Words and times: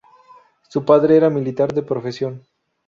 Su 0.67 0.83
padre 0.83 1.15
era 1.15 1.29
militar 1.29 1.75
de 1.75 1.83
profesión. 1.83 2.41